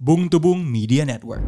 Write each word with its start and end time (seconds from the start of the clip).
Bung 0.00 0.30
Tubung 0.30 0.62
Media 0.62 1.02
Network. 1.04 1.42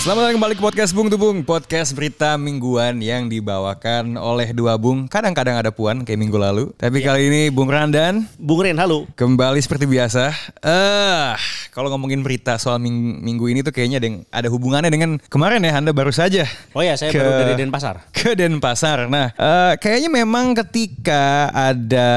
Selamat 0.00 0.32
datang 0.32 0.40
kembali 0.40 0.54
ke 0.56 0.62
podcast 0.64 0.92
Bung 0.96 1.12
Tubung, 1.12 1.44
podcast 1.44 1.92
berita 1.92 2.40
mingguan 2.40 3.04
yang 3.04 3.28
dibawakan 3.28 4.16
oleh 4.16 4.48
dua 4.56 4.80
Bung. 4.80 5.04
Kadang-kadang 5.04 5.60
ada 5.60 5.68
Puan 5.68 6.08
kayak 6.08 6.16
minggu 6.16 6.40
lalu, 6.40 6.72
tapi 6.80 7.04
kali 7.04 7.28
ini 7.28 7.42
Bung 7.52 7.68
Randan 7.68 8.24
Bung 8.40 8.64
Ren, 8.64 8.80
halo. 8.80 9.04
kembali 9.12 9.60
seperti 9.60 9.84
biasa. 9.84 10.32
Eh, 10.64 11.36
kalau 11.68 11.92
ngomongin 11.92 12.24
berita 12.24 12.56
soal 12.56 12.80
ming- 12.80 13.20
minggu 13.20 13.52
ini 13.52 13.60
tuh 13.60 13.76
kayaknya 13.76 14.00
ada, 14.00 14.08
yang- 14.08 14.22
ada 14.32 14.48
hubungannya 14.48 14.88
dengan 14.88 15.20
kemarin 15.28 15.60
ya 15.60 15.76
Anda 15.76 15.92
baru 15.92 16.16
saja 16.16 16.48
Oh 16.72 16.80
ya, 16.80 16.96
saya 16.96 17.12
Ke- 17.12 17.20
baru 17.20 17.32
dari 17.44 17.54
Denpasar. 17.60 18.00
ke 18.10 18.32
Denpasar. 18.32 19.04
Nah, 19.04 19.36
eh, 19.36 19.72
kayaknya 19.76 20.08
memang 20.08 20.56
ketika 20.56 21.52
ada 21.52 22.08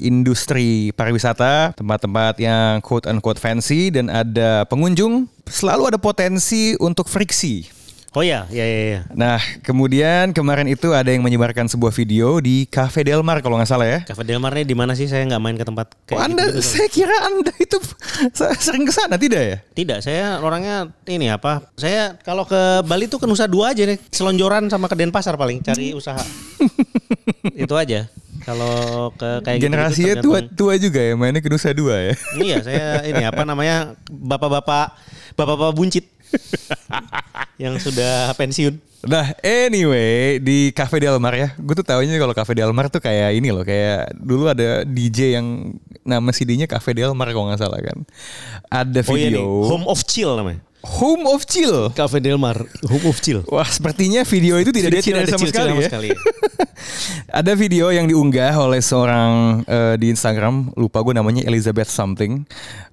industri 0.00 0.88
pariwisata, 0.96 1.76
tempat-tempat 1.76 2.40
yang 2.40 2.80
quote 2.80 3.04
unquote 3.04 3.36
fancy 3.36 3.92
dan 3.92 4.08
ada 4.08 4.64
pengunjung, 4.72 5.28
selalu 5.46 5.94
ada 5.94 5.98
potensi 5.98 6.74
untuk 6.82 7.06
friksi. 7.06 7.76
Oh 8.16 8.24
ya, 8.24 8.48
ya 8.48 8.64
ya 8.64 8.80
ya. 8.96 9.00
Nah, 9.12 9.36
kemudian 9.60 10.32
kemarin 10.32 10.64
itu 10.64 10.88
ada 10.96 11.12
yang 11.12 11.20
menyebarkan 11.20 11.68
sebuah 11.68 11.92
video 11.92 12.40
di 12.40 12.64
Cafe 12.64 13.04
Del 13.04 13.20
Mar 13.20 13.44
kalau 13.44 13.60
nggak 13.60 13.68
salah 13.68 13.84
ya. 13.84 14.00
Cafe 14.08 14.24
Del 14.24 14.40
Mar-nya 14.40 14.64
di 14.64 14.72
mana 14.72 14.96
sih? 14.96 15.04
Saya 15.04 15.28
nggak 15.28 15.42
main 15.44 15.52
ke 15.52 15.68
tempat 15.68 15.92
Oh, 15.92 16.16
kayak 16.16 16.32
anda, 16.32 16.48
gitu, 16.48 16.64
saya 16.64 16.88
kira 16.88 17.12
Anda 17.28 17.52
itu 17.60 17.76
sering 18.64 18.88
ke 18.88 18.92
sana 18.96 19.20
tidak 19.20 19.42
ya? 19.44 19.56
Tidak, 19.60 20.00
saya 20.00 20.40
orangnya 20.40 20.88
ini 21.04 21.28
apa? 21.28 21.68
Saya 21.76 22.16
kalau 22.24 22.48
ke 22.48 22.56
Bali 22.88 23.04
tuh 23.04 23.20
ke 23.20 23.28
Nusa 23.28 23.44
Dua 23.44 23.76
aja 23.76 23.84
nih, 23.84 24.00
selonjoran 24.08 24.72
sama 24.72 24.88
ke 24.88 24.96
Denpasar 24.96 25.36
paling 25.36 25.60
cari 25.60 25.92
usaha. 25.92 26.24
Itu 27.52 27.76
aja. 27.76 28.08
Kalau 28.46 29.10
ke 29.12 29.42
kayak 29.42 29.58
Generasinya 29.58 30.14
tua, 30.22 30.38
tergantung- 30.38 30.54
tua 30.54 30.74
juga 30.78 31.00
ya, 31.02 31.18
mainnya 31.18 31.42
ke 31.42 31.50
Nusa 31.50 31.74
Dua 31.74 31.98
ya. 31.98 32.14
Iya, 32.38 32.56
saya 32.62 32.86
ini 33.02 33.26
apa 33.26 33.42
namanya? 33.42 33.98
Bapak-bapak 34.06 34.94
bapak-bapak 35.34 35.74
buncit 35.74 36.06
yang 37.62 37.74
sudah 37.76 38.30
pensiun. 38.38 38.78
Nah, 39.06 39.34
anyway, 39.38 40.42
di 40.42 40.74
Cafe 40.74 40.98
Del 40.98 41.18
Mar 41.22 41.34
ya. 41.34 41.54
Gue 41.58 41.74
tuh 41.74 41.86
taunya 41.86 42.18
kalau 42.18 42.34
Cafe 42.34 42.58
Del 42.58 42.70
Mar 42.70 42.90
tuh 42.90 42.98
kayak 42.98 43.38
ini 43.38 43.54
loh, 43.54 43.62
kayak 43.62 44.14
dulu 44.18 44.50
ada 44.50 44.82
DJ 44.82 45.38
yang 45.38 45.74
nama 46.02 46.30
CD-nya 46.30 46.66
Cafe 46.66 46.90
Del 46.90 47.14
Mar 47.14 47.30
kalau 47.30 47.46
nggak 47.46 47.60
salah 47.60 47.78
kan. 47.78 48.02
Ada 48.66 49.06
Oh 49.06 49.14
iya 49.14 49.30
nih, 49.30 49.42
video 49.42 49.70
Home 49.70 49.86
of 49.86 50.02
Chill 50.06 50.34
namanya. 50.34 50.62
Home 50.84 51.24
of 51.30 51.48
Chill. 51.48 51.90
Cafe 51.96 52.20
Del 52.20 52.36
Mar, 52.36 52.60
Home 52.88 53.06
of 53.08 53.18
Chill. 53.22 53.42
Wah, 53.48 53.66
sepertinya 53.66 54.22
video 54.28 54.60
itu 54.60 54.70
tidak 54.70 54.96
ada 54.96 55.00
chill 55.02 55.16
sama 55.24 55.46
sekali 55.46 56.12
ya. 56.12 56.16
Ada 57.26 57.58
video 57.58 57.90
yang 57.90 58.06
diunggah 58.06 58.54
oleh 58.56 58.78
seorang 58.78 59.60
eh, 59.66 59.94
di 59.98 60.08
Instagram, 60.14 60.72
lupa 60.78 61.02
gue 61.02 61.12
namanya 61.12 61.42
Elizabeth 61.42 61.90
something, 61.90 62.46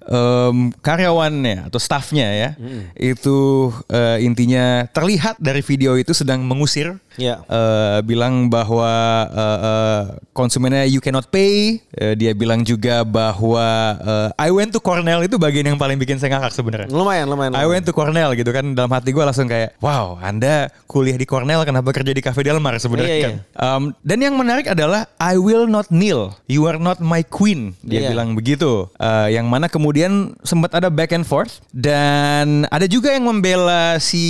Em, 0.04 0.68
karyawannya 0.84 1.72
atau 1.72 1.80
staffnya 1.80 2.28
ya, 2.28 2.50
itu 2.92 3.72
eh, 3.88 4.20
intinya 4.20 4.84
terlihat 4.92 5.40
dari 5.40 5.64
video 5.64 5.96
itu 5.96 6.12
sedang 6.12 6.44
mengusir, 6.44 7.00
Ya. 7.16 7.42
Eh, 7.44 7.98
bilang 8.02 8.46
bahwa 8.48 8.90
eh, 9.28 9.58
eh, 9.62 10.02
konsumennya 10.32 10.84
you 10.84 10.98
cannot 10.98 11.28
pay, 11.28 11.78
Eh, 11.94 12.18
dia 12.18 12.34
bilang 12.34 12.60
juga 12.60 13.06
bahwa 13.06 13.66
eh, 13.98 14.28
I 14.36 14.50
went 14.50 14.74
to 14.74 14.80
Cornell 14.80 15.22
itu 15.22 15.38
bagian 15.38 15.62
yang 15.64 15.78
paling 15.78 15.94
bikin 15.94 16.18
saya 16.18 16.34
ngakak 16.34 16.50
sebenarnya. 16.52 16.88
Lumayan, 16.90 17.30
lumayan. 17.30 17.54
I 17.54 17.64
went 17.64 17.86
to 17.86 17.94
Cornell 17.94 18.34
gitu 18.34 18.50
kan 18.50 18.74
dalam 18.74 18.90
hati 18.90 19.10
gue 19.10 19.22
langsung 19.22 19.46
kayak 19.46 19.78
wow 19.78 20.18
anda 20.18 20.66
kuliah 20.84 21.14
di 21.14 21.22
Cornell 21.22 21.62
kenapa 21.62 21.90
kerja 21.90 22.10
di 22.10 22.18
Cafe 22.18 22.42
Del 22.42 22.58
Mar 22.58 22.74
sebenarnya 22.76 23.14
Iya, 23.14 23.24
kan 23.24 23.34
Um, 23.54 23.82
dan 24.02 24.18
yang 24.18 24.34
menarik 24.34 24.66
adalah 24.66 25.06
I 25.16 25.38
will 25.38 25.64
not 25.64 25.86
kneel 25.88 26.34
you 26.46 26.66
are 26.66 26.76
not 26.76 26.98
my 26.98 27.22
queen 27.22 27.78
dia 27.80 28.04
Iya. 28.04 28.10
bilang 28.10 28.34
begitu 28.34 28.86
Uh, 28.96 29.28
yang 29.28 29.46
mana 29.46 29.66
kemudian 29.66 30.34
sempat 30.42 30.72
ada 30.72 30.88
back 30.88 31.12
and 31.12 31.22
forth 31.22 31.62
dan 31.70 32.64
ada 32.68 32.86
juga 32.86 33.12
yang 33.12 33.24
membela 33.24 34.00
si 34.00 34.24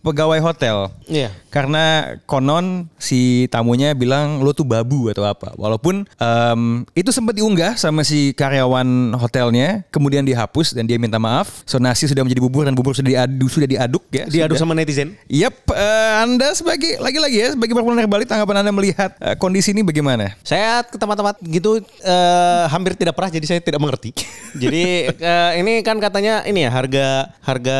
pegawai 0.00 0.38
hotel 0.38 0.88
Iya. 1.06 1.30
karena 1.50 2.05
konon 2.24 2.86
si 2.96 3.50
tamunya 3.50 3.92
bilang 3.92 4.42
lo 4.42 4.54
tuh 4.54 4.66
babu 4.66 5.10
atau 5.10 5.26
apa. 5.26 5.52
Walaupun 5.58 6.06
em, 6.06 6.60
itu 6.94 7.10
sempat 7.10 7.34
diunggah 7.34 7.74
sama 7.74 8.06
si 8.06 8.32
karyawan 8.36 9.14
hotelnya, 9.18 9.82
kemudian 9.90 10.22
dihapus 10.22 10.76
dan 10.76 10.86
dia 10.86 10.96
minta 11.00 11.18
maaf. 11.18 11.66
So 11.66 11.82
nasi 11.82 12.06
sudah 12.06 12.22
menjadi 12.22 12.42
bubur 12.42 12.62
dan 12.64 12.74
bubur 12.76 12.94
sudah 12.94 13.08
diaduk 13.08 13.50
sudah 13.50 13.68
diaduk 13.68 14.04
ya. 14.10 14.24
Diaduk 14.28 14.56
sudah. 14.56 14.68
sama 14.68 14.78
netizen. 14.78 15.18
Yap, 15.26 15.54
eh, 15.74 16.12
Anda 16.22 16.54
sebagai 16.54 16.98
lagi-lagi 17.02 17.36
ya 17.36 17.48
sebagai 17.52 17.74
perempuan 17.74 17.98
dari 17.98 18.10
Bali 18.10 18.24
tanggapan 18.24 18.62
Anda 18.62 18.72
melihat 18.72 19.16
eh, 19.18 19.36
kondisi 19.36 19.74
ini 19.74 19.82
bagaimana? 19.82 20.38
Saya 20.46 20.84
ke 20.86 20.96
tempat-tempat 20.96 21.42
gitu 21.42 21.82
eh, 21.82 22.64
hampir 22.70 22.94
tidak 22.94 23.18
pernah 23.18 23.30
jadi 23.32 23.46
saya 23.46 23.60
tidak 23.60 23.80
mengerti. 23.82 24.14
jadi 24.62 25.12
eh, 25.12 25.50
ini 25.60 25.82
kan 25.82 25.98
katanya 25.98 26.42
ini 26.46 26.64
ya 26.66 26.70
harga 26.70 27.06
harga 27.42 27.78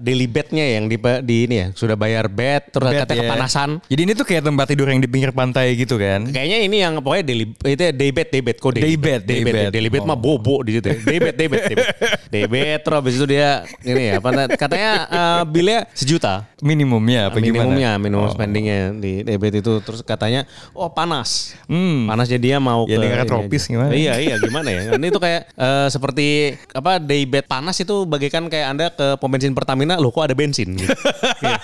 daily 0.00 0.26
bednya 0.28 0.64
yang 0.78 0.88
di, 0.88 0.96
di 1.24 1.36
ini 1.46 1.54
ya 1.54 1.66
sudah 1.76 1.96
bayar 1.98 2.26
bed 2.30 2.70
terus 2.70 2.90
Bed, 2.90 3.00
katanya 3.06 3.24
ya. 3.24 3.30
Kepanasan. 3.44 3.84
Jadi 3.86 4.00
ini 4.00 4.12
tuh 4.14 4.24
kayak 4.24 4.42
tempat 4.42 4.66
tidur 4.66 4.88
yang 4.88 4.98
di 4.98 5.06
pinggir 5.06 5.30
pantai 5.30 5.76
gitu 5.76 6.00
kan? 6.00 6.24
Kayaknya 6.26 6.58
ini 6.62 6.76
yang 6.80 6.92
pokoknya 6.98 7.24
daily 7.24 7.44
itu 7.52 7.82
ya 7.82 7.92
day 7.92 8.10
bed 8.10 8.28
day 8.30 8.40
bed 8.40 8.56
kok 8.56 8.72
Day 8.72 8.96
bed, 8.96 9.20
day 9.22 9.40
bed. 9.44 9.70
daily 9.70 9.90
bed 9.90 10.02
mah 10.02 10.14
Oh. 10.14 10.18
bobo 10.18 10.62
di 10.62 10.78
situ. 10.78 10.86
ya. 10.86 10.96
Day 10.96 11.18
bed 11.20 11.34
day 11.34 11.46
bed 11.46 11.62
day 11.62 11.76
bed. 11.76 11.88
Day 12.34 12.44
bed 12.48 12.78
terus 12.82 12.96
habis 12.96 13.14
itu 13.14 13.26
dia 13.28 13.62
ini 13.80 14.10
ya 14.10 14.18
apa 14.18 14.28
katanya 14.50 14.90
eh, 15.06 15.42
bilnya 15.46 15.78
sejuta. 15.92 16.48
Minimumnya 16.58 17.28
apa 17.28 17.38
gimana? 17.38 17.68
minimumnya 17.68 17.90
minimum 18.00 18.22
Oh. 18.24 18.32
spendingnya 18.32 18.90
di 18.94 19.20
debit 19.20 19.60
itu 19.60 19.84
terus 19.84 20.00
katanya 20.00 20.48
oh 20.72 20.88
panas 20.88 21.52
Hmm. 21.68 22.08
panasnya 22.08 22.40
dia 22.40 22.56
mau 22.56 22.88
Ya, 22.88 22.96
ke 22.96 23.02
negara 23.02 23.22
tropis 23.24 23.68
aja. 23.68 23.70
gimana? 23.70 23.90
iya 23.92 24.16
iya 24.16 24.34
gimana 24.38 24.68
ya 24.68 24.96
ini 24.96 25.08
tuh 25.08 25.20
kayak 25.20 25.52
eh, 25.52 25.88
seperti 25.88 26.26
apa 26.72 26.96
daybed 26.98 27.44
panas 27.44 27.76
itu 27.76 28.04
bagaikan 28.04 28.48
kayak 28.48 28.66
anda 28.66 28.86
ke 28.88 29.16
pom 29.16 29.28
bensin 29.28 29.52
Pertamina 29.52 29.94
loh 29.96 30.08
kok 30.08 30.24
ada 30.24 30.34
bensin 30.34 30.72
gitu. 30.72 30.88
Iya. 31.44 31.58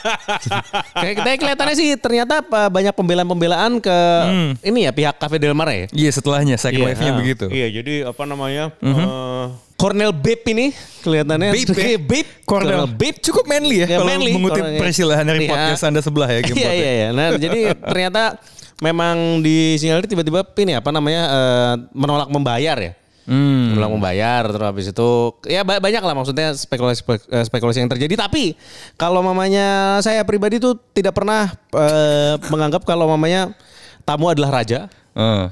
kayak 0.93 1.15
kita 1.17 1.31
kelihatannya 1.71 1.95
sih 1.95 1.97
ternyata 1.97 2.35
apa, 2.43 2.67
banyak 2.69 2.91
pembelaan-pembelaan 2.93 3.73
ke 3.79 3.99
ini 4.63 4.87
ya 4.87 4.93
pihak 4.93 5.17
Cafe 5.17 5.39
Del 5.39 5.55
Mar 5.55 5.69
ya 5.69 5.87
Iya 5.89 6.11
setelahnya 6.11 6.57
second 6.57 6.83
Iya, 6.83 6.87
wave-nya 6.91 7.13
ah. 7.13 7.19
begitu. 7.19 7.45
Iya, 7.49 7.67
jadi 7.81 7.95
apa 8.07 8.23
namanya? 8.25 8.65
eh, 8.81 9.45
Cornell 9.75 10.13
Babe 10.13 10.45
ini 10.47 10.67
kelihatannya 11.01 11.51
Babe, 11.57 12.29
ya? 12.29 12.45
Cornell 12.45 12.85
Babe 12.87 13.17
Cukup 13.19 13.45
manly 13.47 13.81
ya, 13.81 13.87
Ya, 13.87 13.97
kalau 13.97 14.11
manly. 14.11 14.33
mengutip 14.35 14.61
Cornell. 14.61 14.77
peristilahan 14.79 15.25
dari 15.25 15.39
Iya. 15.41 15.51
podcast 15.51 15.83
Anda 15.83 16.01
sebelah 16.01 16.29
ya. 16.29 16.41
Game 16.45 16.57
Iya 16.61 16.67
ya. 16.67 16.75
iya 16.75 16.91
iya. 16.93 17.09
Nah 17.11 17.27
jadi 17.35 17.61
ternyata 17.75 18.23
memang 18.81 19.17
di 19.41 19.77
sinyalir 19.77 20.05
tiba-tiba 20.05 20.41
ini 20.59 20.73
apa 20.75 20.91
namanya 20.91 21.23
eh, 21.29 21.75
menolak 21.93 22.29
membayar 22.29 22.77
ya. 22.77 22.93
Hmm. 23.29 23.77
Menolak 23.77 23.91
membayar 23.93 24.43
terus 24.49 24.67
habis 24.67 24.87
itu 24.91 25.11
ya 25.47 25.61
ba- 25.63 25.79
banyak 25.79 26.03
lah 26.03 26.15
maksudnya 26.17 26.57
spekulasi 26.57 27.05
eh, 27.31 27.45
spekulasi 27.45 27.85
yang 27.85 27.91
terjadi. 27.93 28.15
Tapi 28.17 28.57
kalau 28.97 29.21
mamanya 29.21 29.99
saya 30.01 30.25
pribadi 30.25 30.59
tuh 30.59 30.77
tidak 30.97 31.15
pernah 31.15 31.53
eh, 31.77 32.35
menganggap 32.49 32.83
kalau 32.89 33.07
mamanya 33.07 33.53
tamu 34.03 34.33
adalah 34.33 34.63
raja. 34.63 34.89
Eh. 35.15 35.47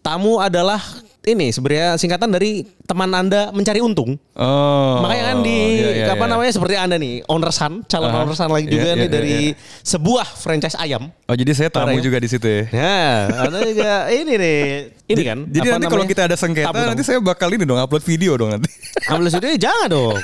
Tamu 0.00 0.40
adalah 0.40 0.80
ini 1.24 1.48
sebenarnya 1.48 1.96
singkatan 1.96 2.28
dari 2.28 2.68
teman 2.84 3.08
anda 3.16 3.48
mencari 3.48 3.80
untung. 3.80 4.20
Oh. 4.36 5.00
Makanya 5.00 5.24
kan 5.32 5.36
di 5.40 5.58
iya, 5.80 5.90
iya, 5.90 6.04
apa 6.12 6.24
iya. 6.28 6.32
namanya 6.36 6.52
seperti 6.52 6.74
anda 6.76 6.96
nih 7.00 7.24
owner 7.24 7.52
calon 7.88 8.10
owner 8.12 8.36
son 8.36 8.52
lagi 8.52 8.68
juga 8.68 8.92
Iya, 8.92 9.00
nih 9.00 9.08
iya, 9.08 9.12
dari 9.12 9.36
iya. 9.52 9.80
sebuah 9.80 10.26
franchise 10.36 10.76
ayam. 10.76 11.08
Oh 11.24 11.32
jadi 11.32 11.50
saya 11.56 11.72
tamu 11.72 11.96
ya. 11.96 12.04
juga 12.04 12.20
di 12.20 12.28
situ 12.28 12.44
ya. 12.44 12.62
Ya, 12.68 13.00
ada 13.48 13.58
juga 13.64 13.92
ini 14.12 14.32
nih. 14.36 14.60
Ini 15.04 15.22
kan. 15.24 15.38
Jadi 15.48 15.68
nanti 15.68 15.86
kalau 15.88 16.04
kita 16.04 16.22
ada 16.28 16.36
sengketa 16.36 16.68
Tamu 16.72 16.80
dong. 16.80 16.90
nanti 16.92 17.04
saya 17.04 17.18
bakal 17.20 17.48
ini 17.52 17.64
dong 17.64 17.80
upload 17.80 18.04
video 18.04 18.36
dong 18.36 18.56
nanti. 18.56 18.68
Ambil 19.12 19.28
studio 19.32 19.56
jangan 19.56 19.88
dong. 19.88 20.16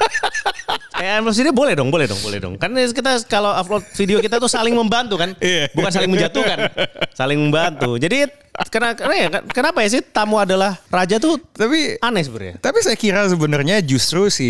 Kayak 1.01 1.25
ambil 1.25 1.33
studio 1.33 1.53
boleh 1.57 1.73
dong, 1.73 1.89
boleh 1.89 2.07
dong, 2.09 2.21
boleh 2.21 2.39
dong. 2.45 2.55
Kan 2.61 2.77
kita 2.77 3.25
kalau 3.25 3.57
upload 3.57 3.85
video 3.97 4.21
kita 4.21 4.37
tuh 4.37 4.53
saling 4.53 4.77
membantu 4.77 5.17
kan, 5.17 5.33
Iya. 5.41 5.73
bukan 5.73 5.89
saling 5.89 6.13
menjatuhkan, 6.13 6.69
saling 7.19 7.41
membantu. 7.41 7.97
Jadi 7.97 8.29
kenapa, 8.69 9.01
kenapa 9.49 9.79
ya 9.81 9.89
sih 9.91 10.03
tamu 10.03 10.37
adalah 10.37 10.77
raja 10.87 11.17
tuh 11.17 11.39
Tapi 11.51 11.97
aneh 11.99 12.23
sebenarnya. 12.23 12.55
tapi 12.59 12.79
saya 12.81 12.95
kira 12.95 13.25
sebenarnya 13.25 13.79
justru 13.81 14.27
si 14.29 14.49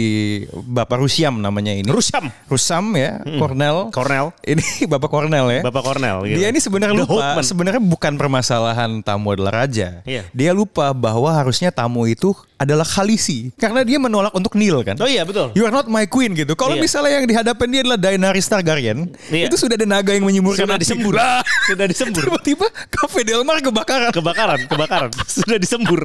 Bapak 0.50 0.99
Rusiam 0.99 1.37
namanya 1.37 1.73
ini. 1.73 1.87
Rusam, 1.87 2.29
Rusam 2.47 2.94
ya, 2.94 3.19
Cornell. 3.37 3.91
Cornell, 3.91 4.32
Ini 4.43 4.62
Bapak 4.93 5.08
Cornell 5.08 5.47
ya. 5.50 5.61
Bapak 5.62 5.82
Cornell. 5.82 6.23
gitu. 6.25 6.38
Dia 6.38 6.49
ini 6.49 6.58
sebenarnya 6.58 7.02
lupa, 7.02 7.41
sebenarnya 7.41 7.81
bukan 7.81 8.14
permasalahan 8.14 9.00
tamu 9.00 9.35
adalah 9.35 9.64
raja. 9.64 10.00
Iya. 10.05 10.23
Dia 10.31 10.53
lupa 10.53 10.91
bahwa 10.91 11.29
harusnya 11.31 11.69
tamu 11.69 12.06
itu 12.06 12.31
adalah 12.56 12.85
khalisi. 12.85 13.50
Karena 13.56 13.81
dia 13.82 13.96
menolak 13.96 14.31
untuk 14.31 14.53
kneel 14.53 14.85
kan. 14.85 14.93
Oh 15.00 15.08
iya 15.08 15.25
betul. 15.25 15.49
You 15.56 15.64
are 15.64 15.73
not 15.73 15.88
my 15.88 16.05
queen 16.05 16.37
gitu. 16.37 16.53
Kalau 16.55 16.76
Iya. 16.76 16.82
misalnya 16.85 17.12
yang 17.17 17.26
dihadapin 17.26 17.69
dia 17.70 17.81
adalah 17.82 17.99
Daenerys 17.99 18.46
Targaryen, 18.46 19.08
Iya. 19.32 19.49
itu 19.49 19.56
sudah 19.56 19.75
ada 19.75 19.88
naga 19.88 20.12
yang 20.12 20.23
menyemburkan 20.23 20.69
Sudah 20.69 20.76
disembur. 20.76 21.17
Sudah 21.67 21.87
disembur. 21.88 22.20
Tiba-tiba 22.29 22.67
Cafe 22.87 23.25
Del 23.25 23.43
Mar 23.43 23.58
kebakar 23.58 23.89
kebakaran. 23.90 24.10
Kebakaran, 24.14 24.60
kebakaran. 24.70 25.10
Sudah 25.42 25.58
disembur. 25.58 26.00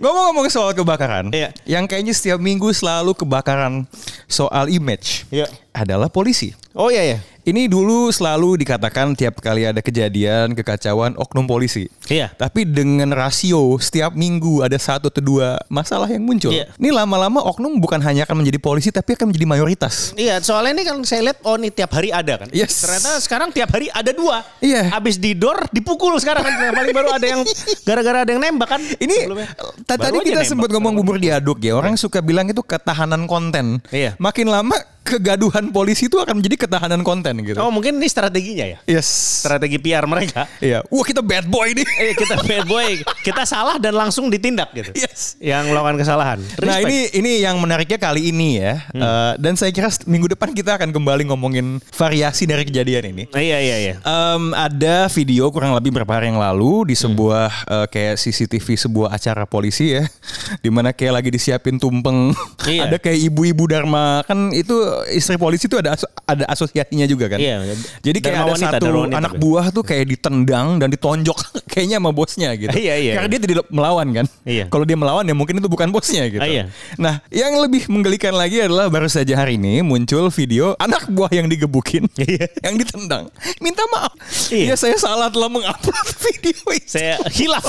Ngomong-ngomong 0.00 0.48
soal 0.48 0.72
kebakaran, 0.72 1.28
Iya. 1.28 1.52
yang 1.68 1.84
kayaknya 1.84 2.16
setiap 2.16 2.40
minggu 2.40 2.72
selalu 2.72 3.12
kebakaran 3.12 3.84
soal 4.24 4.72
image 4.72 5.28
Iya. 5.28 5.46
adalah 5.76 6.08
polisi. 6.08 6.56
Oh 6.72 6.88
iya 6.88 7.16
ya. 7.16 7.18
Ini 7.42 7.66
dulu 7.66 8.14
selalu 8.14 8.62
dikatakan 8.62 9.18
tiap 9.18 9.42
kali 9.42 9.66
ada 9.66 9.82
kejadian 9.82 10.54
kekacauan 10.54 11.18
oknum 11.18 11.50
polisi. 11.50 11.90
Iya. 12.06 12.30
Tapi 12.38 12.62
dengan 12.62 13.10
rasio 13.10 13.74
setiap 13.82 14.14
minggu 14.14 14.62
ada 14.62 14.78
satu 14.78 15.10
atau 15.10 15.18
dua 15.18 15.58
masalah 15.66 16.06
yang 16.06 16.22
muncul. 16.22 16.54
Iya. 16.54 16.70
Ini 16.78 16.94
lama-lama 16.94 17.42
oknum 17.42 17.82
bukan 17.82 17.98
hanya 17.98 18.30
akan 18.30 18.46
menjadi 18.46 18.62
polisi 18.62 18.94
tapi 18.94 19.18
akan 19.18 19.34
menjadi 19.34 19.46
mayoritas. 19.50 20.14
Iya, 20.14 20.38
soalnya 20.38 20.78
ini 20.78 20.82
kan 20.86 20.96
saya 21.02 21.34
lihat 21.34 21.42
oh 21.42 21.58
ini 21.58 21.74
tiap 21.74 21.90
hari 21.98 22.14
ada 22.14 22.46
kan. 22.46 22.48
Yes. 22.54 22.78
Ternyata 22.78 23.18
sekarang 23.18 23.50
tiap 23.50 23.74
hari 23.74 23.90
ada 23.90 24.14
dua. 24.14 24.46
Iya. 24.62 24.94
Habis 24.94 25.18
didor 25.18 25.66
dipukul 25.74 26.14
sekarang 26.22 26.46
kan. 26.46 26.54
Paling 26.70 26.94
baru 26.94 27.10
ada 27.10 27.26
yang 27.26 27.42
gara-gara 27.82 28.22
ada 28.22 28.30
yang 28.30 28.38
nembak 28.38 28.70
kan. 28.70 28.82
Ini 29.02 29.26
Baru 29.26 29.42
tadi 29.82 30.30
kita 30.30 30.46
sempat 30.46 30.70
ngomong 30.70 30.94
bubur 30.94 31.18
diaduk 31.18 31.58
ya. 31.58 31.74
Orang 31.74 31.98
suka 31.98 32.22
bilang 32.22 32.46
itu 32.46 32.62
ketahanan 32.62 33.26
konten. 33.26 33.82
Iya. 33.90 34.14
Makin 34.22 34.46
lama 34.46 34.78
kegaduhan 35.02 35.68
polisi 35.70 36.06
itu 36.06 36.16
akan 36.16 36.38
menjadi 36.38 36.66
ketahanan 36.66 37.02
konten 37.02 37.34
gitu. 37.42 37.58
Oh 37.58 37.68
mungkin 37.68 37.98
ini 37.98 38.06
strateginya 38.06 38.66
ya. 38.66 38.78
Yes. 38.86 39.06
Strategi 39.42 39.76
PR 39.76 40.06
mereka. 40.06 40.46
Iya. 40.62 40.86
Wah 40.86 41.04
kita 41.04 41.20
bad 41.20 41.46
boy 41.46 41.74
nih. 41.74 41.86
Eh 41.98 42.14
kita 42.14 42.38
bad 42.40 42.64
boy, 42.64 43.02
kita 43.20 43.42
salah 43.42 43.76
dan 43.76 43.92
langsung 43.92 44.30
ditindak 44.30 44.70
gitu. 44.72 44.94
Yes. 44.94 45.34
Yang 45.38 45.70
melakukan 45.70 45.96
kesalahan. 45.98 46.38
Nah 46.58 46.78
Respect. 46.78 46.86
ini 46.86 46.98
ini 47.12 47.32
yang 47.40 47.58
menariknya 47.58 47.98
kali 47.98 48.30
ini 48.30 48.58
ya. 48.58 48.74
Eh, 48.88 49.32
dan 49.38 49.54
saya 49.54 49.70
kira 49.70 49.90
minggu 50.06 50.30
depan 50.30 50.54
kita 50.54 50.78
akan 50.78 50.94
kembali 50.94 51.26
ngomongin 51.28 51.82
variasi 51.92 52.46
dari 52.46 52.62
kejadian 52.62 53.12
ini. 53.12 53.24
Eh, 53.30 53.42
Iya 53.42 53.58
iya 53.58 53.76
iya. 53.76 53.94
Em, 54.00 54.54
ada 54.54 55.10
video 55.10 55.50
kurang 55.50 55.74
lebih 55.74 55.90
beberapa 55.90 56.14
hari 56.14 56.30
yang 56.30 56.38
lalu 56.38 56.88
di 56.88 56.96
sebuah 56.96 57.50
eh, 57.66 57.86
kayak 57.90 58.16
CCTV 58.16 58.66
sebuah 58.78 59.10
acara 59.10 59.44
polisi 59.44 59.98
ya, 59.98 60.06
di 60.64 60.70
mana 60.70 60.94
kayak 60.94 61.18
lagi 61.18 61.30
disiapin 61.34 61.76
tumpeng, 61.76 62.30
Iya. 62.62 62.86
ada 62.86 62.96
kayak 63.02 63.18
ibu-ibu 63.28 63.66
Dharma 63.66 64.22
kan 64.22 64.54
itu 64.54 64.78
istri 65.08 65.36
polisi 65.36 65.66
itu 65.66 65.76
ada 65.76 65.94
aso- 65.94 66.10
ada 66.22 66.44
asosiasinya 66.46 67.04
juga 67.04 67.26
kan. 67.28 67.38
Iya. 67.38 67.74
Jadi 68.00 68.18
kayak 68.20 68.36
ada 68.36 68.52
wanita, 68.52 68.76
satu 68.78 68.86
wanita. 68.88 69.18
anak 69.18 69.32
buah 69.36 69.66
tuh 69.68 69.82
kayak 69.82 70.04
ditendang 70.08 70.76
dan 70.76 70.88
ditonjok 70.88 71.38
kayaknya 71.72 71.96
sama 71.98 72.10
bosnya 72.10 72.50
gitu. 72.54 72.72
Iya, 72.72 72.94
iya, 72.96 73.12
Karena 73.18 73.28
iya. 73.28 73.34
dia 73.36 73.40
tidak 73.42 73.66
melawan 73.68 74.08
kan. 74.12 74.26
Iya. 74.44 74.64
Kalau 74.68 74.84
dia 74.84 74.96
melawan 74.96 75.24
ya 75.24 75.34
mungkin 75.34 75.58
itu 75.58 75.68
bukan 75.68 75.88
bosnya 75.88 76.28
gitu. 76.28 76.42
Iya. 76.42 76.68
Nah, 76.96 77.20
yang 77.28 77.56
lebih 77.58 77.88
menggelikan 77.88 78.32
lagi 78.32 78.60
adalah 78.60 78.88
baru 78.88 79.08
saja 79.08 79.34
hari 79.34 79.56
ini 79.56 79.80
muncul 79.80 80.28
video 80.28 80.76
anak 80.76 81.08
buah 81.08 81.32
yang 81.32 81.48
digebukin, 81.48 82.06
Iya. 82.20 82.46
yang 82.62 82.74
ditendang. 82.76 83.28
Minta 83.58 83.82
maaf. 83.90 84.12
Iya. 84.48 84.72
Ya 84.72 84.76
saya 84.76 84.96
salah 84.96 85.28
telah 85.28 85.48
mengupload 85.48 86.08
video 86.28 86.60
itu. 86.72 86.88
Saya 86.88 87.16
hilaf. 87.32 87.66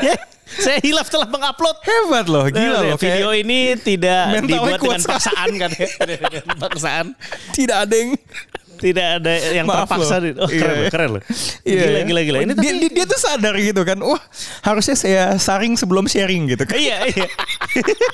ya, 0.00 0.16
saya 0.46 0.78
hilaf 0.78 1.08
telah 1.08 1.24
mengupload. 1.24 1.76
Hebat 1.80 2.26
loh, 2.26 2.44
gila 2.46 2.60
Nah, 2.74 2.82
loh. 2.86 2.96
Video 2.96 3.28
Kayak 3.28 3.40
ini 3.40 3.58
tidak 3.76 4.22
dibuat 4.42 4.78
dengan 4.78 4.98
sekali. 4.98 5.12
paksaan 5.16 5.50
kan 5.56 5.70
ya. 5.72 5.88
Paksaan. 6.64 7.06
tidak 7.52 7.76
ada 7.82 7.94
yang 7.94 8.10
Tidak 8.74 9.06
ada 9.16 9.32
yang 9.54 9.64
Maaf 9.64 9.86
terpaksa. 9.86 10.18
loh. 10.18 10.34
Oh, 10.36 10.50
keren 10.50 10.60
Iya. 10.66 10.74
loh, 10.76 10.90
keren 10.90 11.10
loh. 11.14 11.22
Iya, 11.62 11.78
gila, 11.80 11.94
ya. 11.94 12.04
gila, 12.04 12.20
gila. 12.22 12.38
Ini 12.42 12.52
dia, 12.52 12.58
tapi 12.58 12.68
dia, 12.76 12.90
dia 12.92 13.04
tuh 13.06 13.16
sadar 13.16 13.54
gitu 13.56 13.80
kan. 13.80 13.98
Wah, 13.98 14.18
harusnya 14.60 14.94
saya 14.94 15.22
saring 15.36 15.74
sebelum 15.74 16.04
sharing 16.04 16.50
gitu 16.50 16.66
kan. 16.66 16.74
iya, 16.76 17.06
iya. 17.06 17.28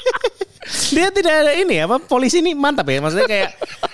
dia 0.94 1.08
tidak 1.10 1.34
ada 1.40 1.52
ini 1.56 1.80
apa 1.80 1.98
polisi 1.98 2.38
ini 2.38 2.52
mantap 2.52 2.86
ya 2.86 3.00
maksudnya 3.00 3.26
kayak 3.26 3.50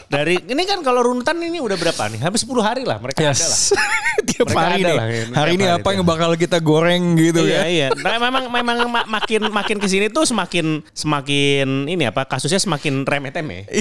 dari 0.06 0.38
ini 0.40 0.62
kan 0.62 0.80
kalau 0.80 1.02
runutan 1.04 1.34
ini 1.36 1.58
udah 1.58 1.74
berapa 1.74 2.02
nih 2.08 2.20
hampir 2.20 2.38
10 2.38 2.52
hari 2.60 2.82
lah 2.82 2.96
mereka 2.96 3.20
ada 3.20 3.28
lah 3.28 3.34
Yes. 3.36 3.74
Tiap 4.26 4.48
Mereka 4.48 4.58
hari 4.58 4.74
ada 4.74 4.86
nih. 4.86 4.96
lah, 4.96 5.06
ya. 5.06 5.24
Hari 5.30 5.50
ini 5.52 5.64
apa 5.66 5.80
itu. 5.84 5.92
yang 5.92 6.04
bakal 6.04 6.30
kita 6.34 6.58
goreng 6.58 7.02
gitu 7.14 7.40
iya 7.42 7.56
ya. 7.58 7.62
iya 7.66 7.88
nah, 7.92 8.16
memang 8.18 8.44
memang 8.48 8.76
ma- 8.86 9.08
makin 9.10 9.42
makin 9.46 9.76
ke 9.76 9.86
sini 9.86 10.06
tuh 10.08 10.24
semakin 10.24 10.82
semakin 10.90 11.84
ini 11.84 12.04
apa 12.04 12.24
kasusnya 12.24 12.56
semakin 12.56 13.02
remeh 13.02 13.30
temeh 13.30 13.62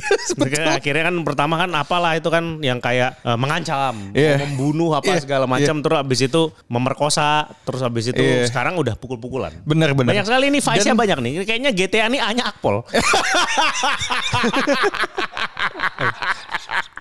Iya, 0.45 0.77
akhirnya 0.77 1.03
kan 1.05 1.15
pertama 1.21 1.55
kan 1.57 1.69
apalah 1.73 2.13
itu 2.13 2.27
kan 2.27 2.59
yang 2.59 2.77
kayak 2.77 3.19
eh, 3.19 3.35
mengancam 3.35 3.95
Iya. 4.11 4.35
mau 4.35 4.45
membunuh 4.45 4.91
apa 4.93 5.11
Iya, 5.11 5.21
segala 5.21 5.45
macam 5.45 5.79
terus 5.79 5.97
habis 5.97 6.19
itu 6.21 6.41
memerkosa 6.65 7.27
terus 7.63 7.81
habis 7.81 8.05
itu 8.07 8.17
Iya. 8.17 8.45
sekarang 8.45 8.75
udah 8.75 8.95
pukul-pukulan 8.95 9.51
Bener 9.63 9.91
bener. 9.91 10.11
banyak 10.11 10.25
sekali 10.25 10.45
ini 10.47 10.59
vice-nya 10.59 10.93
banyak 10.93 11.17
nih 11.17 11.31
kayaknya 11.43 11.71
GTA 11.71 12.07
ini 12.07 12.17
hanya 12.17 12.43
akpol 12.47 12.83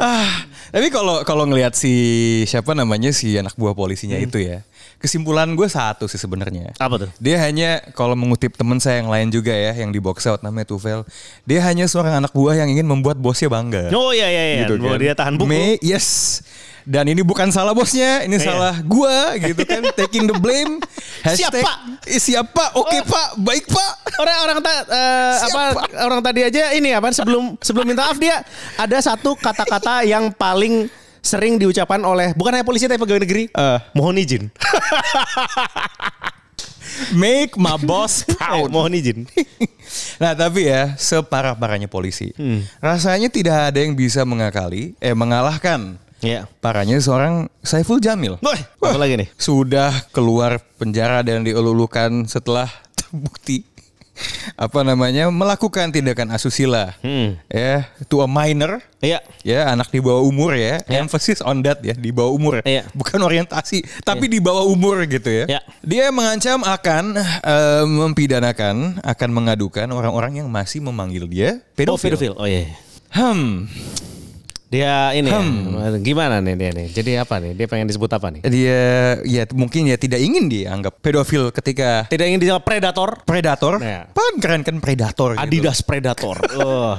Ah, 0.00 0.48
tapi 0.72 0.88
kalau 0.88 1.20
kalau 1.22 1.44
ngelihat 1.44 1.76
si 1.76 1.92
siapa 2.48 2.72
namanya 2.72 3.12
si 3.12 3.36
anak 3.36 3.52
buah 3.52 3.74
polisinya 3.74 4.16
Hmm. 4.16 4.24
itu 4.24 4.38
ya, 4.40 4.64
kesimpulan 4.96 5.44
gue 5.52 5.68
satu 5.68 6.08
sih 6.08 6.16
sebenarnya. 6.16 6.72
apa 6.74 6.94
tuh 6.96 7.10
Dia 7.20 7.36
hanya 7.44 7.84
kalau 7.92 8.16
mengutip 8.16 8.56
teman 8.56 8.80
saya 8.80 8.98
yang 8.98 9.12
lain 9.12 9.28
juga 9.28 9.52
ya, 9.52 9.76
yang 9.76 9.90
di 9.90 10.00
box 10.00 10.24
out 10.24 10.40
namanya 10.40 10.66
Tufel, 10.66 11.04
dia 11.44 11.60
hanya 11.60 11.84
seorang 11.84 12.16
anak 12.16 12.32
buah 12.32 12.56
yang 12.56 12.72
ingin 12.72 12.88
membuat 12.88 13.16
bosnya 13.16 13.46
bangga. 13.46 13.92
Oh 13.92 14.10
iya 14.10 14.24
iya 14.24 14.42
iya. 14.46 14.56
Gitu 14.64 14.80
Bahwa 14.80 14.96
kan. 14.96 15.00
dia 15.04 15.12
tahan 15.12 15.32
pukul. 15.36 15.52
May, 15.52 15.76
yes. 15.84 16.40
Dan 16.90 17.06
ini 17.06 17.22
bukan 17.22 17.46
salah 17.48 17.70
bosnya, 17.70 18.26
ini 18.26 18.34
Iya. 18.34 18.50
salah 18.50 18.74
gua 18.82 19.38
gitu 19.38 19.62
kan, 19.62 19.78
taking 20.00 20.26
the 20.26 20.34
blame. 20.34 20.82
Hashtag, 21.22 21.62
Siapa? 21.62 22.02
"Eh, 22.02 22.18
siapa? 22.18 22.64
Oke 22.74 22.98
pak, 23.00 23.38
baik 23.38 23.62
pak. 23.64 23.92
Orang-orang 24.18 24.58
tak 24.58 24.78
eh, 24.90 25.34
apa 25.38 25.60
Siapa? 25.70 25.82
orang 26.02 26.20
tadi 26.20 26.40
aja 26.42 26.74
ini 26.74 26.90
apa 26.90 27.08
sebelum 27.10 27.54
sebelum 27.56 27.86
minta 27.86 28.02
maaf 28.02 28.18
dia 28.18 28.42
ada 28.74 28.98
satu 28.98 29.38
kata-kata 29.38 30.02
yang 30.02 30.34
paling 30.34 30.90
sering 31.20 31.56
diucapkan 31.56 32.00
oleh 32.00 32.32
bukan 32.32 32.56
hanya 32.56 32.66
polisi 32.66 32.84
tapi 32.84 32.98
pegawai 32.98 33.22
negeri. 33.22 33.44
Eh. 33.46 33.78
mohon 33.92 34.18
izin. 34.18 34.50
Make 37.12 37.54
my 37.54 37.78
boss 37.78 38.22
Eh, 38.26 38.34
proud. 38.34 38.68
mohon 38.68 38.92
izin. 38.92 39.30
Nah 40.18 40.34
tapi 40.34 40.66
ya 40.66 40.94
separah-parahnya 40.94 41.86
polisi, 41.86 42.34
rasanya 42.78 43.28
tidak 43.28 43.70
ada 43.70 43.78
yang 43.78 43.94
bisa 43.94 44.20
mengakali, 44.22 44.98
eh 44.98 45.14
mengalahkan 45.14 45.96
Iya. 46.20 46.44
parahnya 46.60 47.00
seorang 47.00 47.48
Saiful 47.60 47.98
Jamil. 47.98 48.36
Wah, 48.40 48.56
apa 48.56 48.96
lagi 48.96 49.16
nih? 49.16 49.28
Sudah 49.36 49.92
keluar 50.12 50.60
penjara 50.76 51.24
dan 51.24 51.42
dielulukan 51.42 52.24
setelah 52.24 52.68
terbukti 52.92 53.64
apa 54.52 54.84
namanya 54.84 55.32
melakukan 55.32 55.88
tindakan 55.88 56.28
asusila, 56.28 56.92
Hmm. 57.00 57.40
ya 57.48 57.88
to 58.04 58.20
a 58.20 58.28
minor, 58.28 58.84
Iya. 59.00 59.24
ya 59.40 59.72
anak 59.72 59.88
di 59.88 59.96
bawah 59.96 60.20
umur 60.20 60.52
ya, 60.52 60.76
emphasis 60.92 61.40
on 61.40 61.64
that 61.64 61.80
ya 61.80 61.96
di 61.96 62.12
bawah 62.12 62.36
umur, 62.36 62.60
Iya. 62.60 62.84
bukan 62.92 63.16
orientasi, 63.16 63.80
tapi 64.04 64.28
di 64.28 64.36
bawah 64.36 64.68
umur 64.68 65.08
gitu 65.08 65.24
ya. 65.24 65.44
Iya. 65.48 65.60
Dia 65.80 66.04
mengancam 66.12 66.60
akan 66.60 67.16
eh, 67.16 67.84
mempidanakan, 67.88 69.00
akan 69.00 69.30
mengadukan 69.32 69.88
orang-orang 69.88 70.44
yang 70.44 70.52
masih 70.52 70.84
memanggil 70.84 71.24
dia 71.24 71.56
Oh, 71.56 71.96
pedofil. 71.96 72.12
pedofil. 72.12 72.34
Oh 72.36 72.44
iya. 72.44 72.68
Hmm, 73.10 73.66
Dia 74.70 75.10
ini 75.12 75.26
ya, 75.26 75.42
Hmm. 75.42 75.98
gimana 75.98 76.38
nih 76.38 76.54
dia 76.54 76.70
nih? 76.70 76.86
Jadi 76.88 77.18
apa 77.18 77.42
nih? 77.42 77.58
Dia 77.58 77.66
pengen 77.66 77.90
disebut 77.90 78.06
apa 78.06 78.30
nih? 78.30 78.40
dia 78.46 78.80
ya 79.20 79.42
mungkin 79.50 79.82
ya 79.84 79.98
tidak 79.98 80.22
ingin 80.22 80.46
dianggap 80.46 80.94
pedofil 80.96 81.50
ketika 81.50 82.06
Tidak 82.06 82.22
ingin 82.22 82.38
dijawab 82.38 82.62
predator. 82.62 83.18
predator. 83.20 83.82
Nah. 83.82 84.06
Pan 84.08 84.38
keren 84.38 84.62
kan 84.62 84.78
predator 84.78 85.34
gitu. 85.34 85.42
Adidas 85.42 85.82
predator. 85.82 86.38
Oh. 86.54 86.94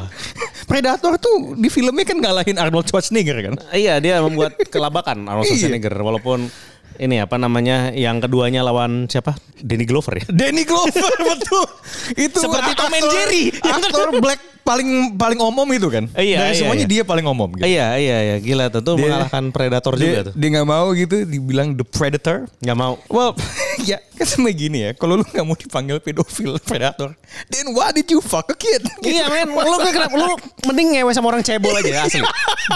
Predator 0.67 1.15
tuh 1.15 1.55
di 1.55 1.67
filmnya 1.67 2.03
kan 2.03 2.17
ngalahin 2.17 2.57
Arnold 2.57 2.85
Schwarzenegger 2.85 3.39
kan. 3.41 3.55
Iya 3.71 3.97
dia 3.97 4.19
membuat 4.19 4.59
kelabakan 4.67 5.23
Arnold 5.23 5.47
Iya. 5.47 5.55
Schwarzenegger 5.55 5.95
walaupun 5.95 6.51
ini 6.97 7.17
apa 7.17 7.35
namanya 7.35 7.89
yang 7.89 8.19
keduanya 8.19 8.61
lawan 8.61 9.07
siapa 9.07 9.33
Danny 9.57 9.87
Glover 9.87 10.19
ya. 10.19 10.25
Danny 10.27 10.67
Glover 10.67 10.91
betul. 11.31 11.65
Itu 12.13 12.35
Seperti 12.37 12.71
Tom 12.73 12.91
and 12.91 13.07
Jerry. 13.09 13.43
Aktor 13.57 14.19
black 14.19 14.39
paling 14.61 14.89
paling 15.15 15.39
omom 15.39 15.67
itu 15.69 15.87
kan. 15.87 16.05
Iya, 16.13 16.37
Dari 16.37 16.53
iya, 16.53 16.59
semuanya 16.59 16.85
iya. 16.85 16.91
dia 16.91 17.03
paling 17.03 17.25
omom 17.25 17.49
gitu. 17.57 17.65
Iya 17.65 17.87
iya 17.97 18.17
iya 18.21 18.35
gila 18.37 18.69
tuh 18.69 18.81
tuh 18.81 18.95
Dia- 18.95 19.03
mengalahkan 19.09 19.43
predator 19.49 19.93
juga 19.95 20.07
Dia 20.07 20.27
tuh. 20.29 20.33
dia 20.33 20.47
nggak 20.53 20.67
mau 20.67 20.87
gitu 20.93 21.15
dibilang 21.23 21.73
the 21.73 21.83
predator. 21.83 22.45
Nggak 22.59 22.77
mau. 22.77 22.93
Well, 23.07 23.33
ya 23.89 23.97
kan 24.15 24.25
sama 24.25 24.49
gini 24.51 24.85
ya. 24.85 24.91
Kalau 24.93 25.19
lu 25.19 25.25
nggak 25.25 25.43
mau 25.43 25.55
dipanggil 25.55 25.97
pedofil, 25.99 26.55
predator, 26.61 27.17
then 27.49 27.73
why 27.73 27.89
did 27.89 28.05
you 28.07 28.21
fuck 28.21 28.47
a 28.47 28.55
kid? 28.55 28.81
Iya 29.11 29.27
men, 29.27 29.49
lu 29.51 29.77
kenapa 29.81 30.13
lu 30.13 30.33
mending 30.69 30.95
ngewe 30.95 31.11
sama 31.11 31.33
orang 31.33 31.41
cebol 31.41 31.73
aja 31.73 32.05
asli. 32.05 32.21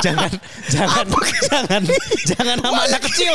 jangan 0.04 0.32
jangan 0.68 1.06
jangan 1.48 1.82
jangan 2.26 2.58
sama 2.60 2.82
anak 2.90 3.02
kecil. 3.08 3.34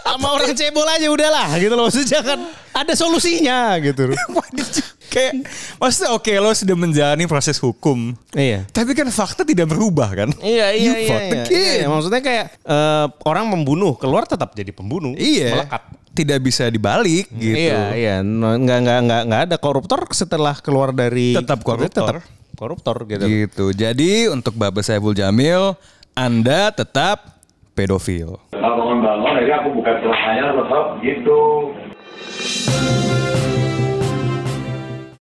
Sama 0.00 0.28
orang 0.30 0.54
cebol 0.54 0.86
aja 0.86 1.06
udahlah 1.10 1.48
gitu 1.58 1.74
loh. 1.74 1.90
Maksudnya 1.90 2.08
jangan 2.08 2.38
ada 2.72 2.92
solusinya 2.94 3.76
gitu. 3.82 4.14
Why 4.34 4.48
did 4.54 4.70
you- 4.72 4.93
Kayak 5.14 5.32
maksudnya 5.78 6.10
oke 6.10 6.32
lo 6.42 6.50
sudah 6.50 6.74
menjalani 6.74 7.24
proses 7.30 7.54
hukum. 7.62 8.18
Iya. 8.34 8.66
Tapi 8.74 8.98
kan 8.98 9.06
fakta 9.14 9.46
tidak 9.46 9.70
berubah 9.70 10.10
kan? 10.10 10.30
Iya 10.42 10.74
iya 10.74 10.82
You 10.82 10.92
iya, 10.98 11.18
iya, 11.22 11.44
kid. 11.46 11.54
iya. 11.54 11.86
Maksudnya 11.86 12.18
kayak 12.18 12.46
eh, 12.66 13.06
orang 13.22 13.46
membunuh 13.46 13.94
keluar 13.94 14.26
tetap 14.26 14.58
jadi 14.58 14.74
pembunuh. 14.74 15.14
Iya. 15.14 15.62
Melekat. 15.62 15.82
Tidak 16.14 16.38
bisa 16.42 16.66
dibalik 16.66 17.30
gitu. 17.30 17.70
Iya 17.70 17.94
iya. 17.94 18.14
No, 18.26 18.58
nggak 18.58 18.78
nggak 18.82 18.98
nggak 19.06 19.22
nggak 19.30 19.42
ada 19.50 19.56
koruptor 19.58 20.02
setelah 20.10 20.58
keluar 20.58 20.90
dari 20.90 21.34
Tetap 21.38 21.62
koruptor. 21.62 22.18
Tetap 22.18 22.58
koruptor 22.58 22.96
gitu. 23.06 23.24
Gitu. 23.26 23.64
Jadi 23.74 24.26
untuk 24.30 24.54
Bapak 24.58 24.82
Saiful 24.82 25.14
Jamil, 25.14 25.74
Anda 26.14 26.70
tetap 26.70 27.38
pedofil. 27.74 28.38
Kalau 28.54 28.74
bangun-bangun 28.78 29.42
aja 29.42 29.54
aku 29.62 29.68
buka 29.78 29.92
celananya 29.98 30.46
tetap 30.62 30.84
gitu. 31.02 31.40